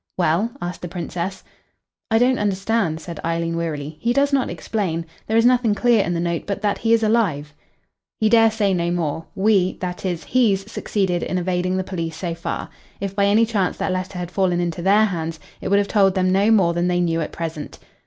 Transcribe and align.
"Well?" 0.17 0.49
asked 0.63 0.81
the 0.81 0.87
Princess. 0.87 1.43
"I 2.09 2.17
don't 2.17 2.39
understand," 2.39 2.99
said 2.99 3.19
Eileen 3.23 3.55
wearily. 3.55 3.99
"He 4.01 4.13
does 4.13 4.33
not 4.33 4.49
explain. 4.49 5.05
There 5.27 5.37
is 5.37 5.45
nothing 5.45 5.75
clear 5.75 6.03
in 6.03 6.15
the 6.15 6.19
note 6.19 6.47
but 6.47 6.59
that 6.63 6.79
he 6.79 6.91
is 6.91 7.03
alive." 7.03 7.53
"He 8.19 8.27
dare 8.27 8.49
say 8.49 8.73
no 8.73 8.89
more. 8.89 9.25
We 9.35 9.73
that 9.79 10.03
is 10.03 10.23
he's 10.23 10.71
succeeded 10.71 11.21
in 11.21 11.37
evading 11.37 11.77
the 11.77 11.83
police 11.83 12.15
so 12.17 12.33
far. 12.33 12.67
If 12.99 13.15
by 13.15 13.27
any 13.27 13.45
chance 13.45 13.77
that 13.77 13.93
letter 13.93 14.17
had 14.17 14.31
fallen 14.31 14.59
into 14.59 14.81
their 14.81 15.05
hands, 15.05 15.39
it 15.61 15.67
would 15.67 15.77
have 15.77 15.87
told 15.87 16.15
them 16.15 16.31
no 16.31 16.49
more 16.49 16.73
than 16.73 16.87
they 16.87 16.99
knew 16.99 17.21
at 17.21 17.31
present." 17.31 17.77